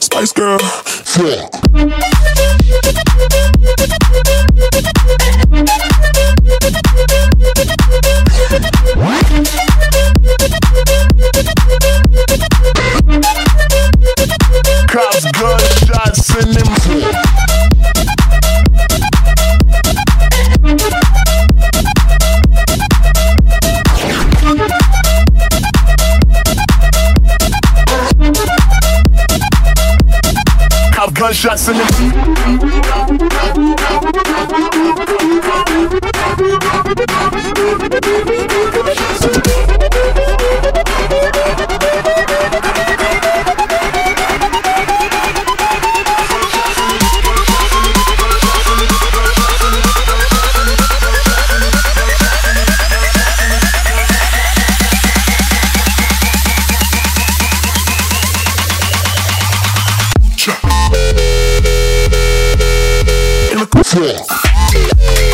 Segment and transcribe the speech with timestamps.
[0.00, 0.58] Spice Girl.
[1.18, 2.33] Yeah.
[31.24, 33.14] Gunshots in the
[63.94, 65.33] Sloth.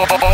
[0.00, 0.27] Oh, oh, oh.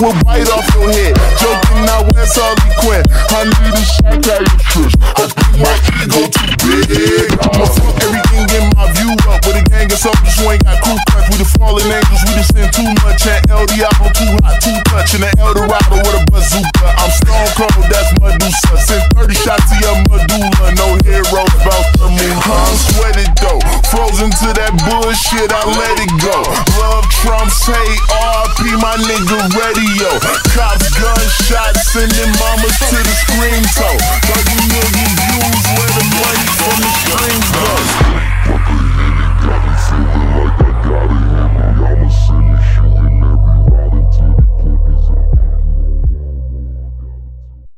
[0.00, 1.14] Will bite off your head.
[1.38, 3.04] Joking now, where's Harley Quinn?
[3.34, 4.96] I need a psychiatrist.
[5.18, 6.52] I think my ego too
[6.86, 7.28] big.
[7.42, 10.78] I'ma fuck everything in my view up with a gang of soldiers who ain't got
[10.82, 11.26] crew cuts.
[11.30, 13.26] We the fallen angels, we just send too much.
[13.26, 15.14] And El Diablo too hot, too touch.
[15.18, 16.86] And the Eldorado with a bazooka.
[16.86, 18.74] I'm stone cold, that's Medusa.
[18.78, 20.66] Send 30 shots to your medulla.
[20.78, 21.97] No heroes about
[25.08, 26.36] bullshit, I let it go.
[26.84, 30.10] Love Trump's hate, RP my nigga radio.
[30.52, 33.07] Cops, gunshots, sending mamas to the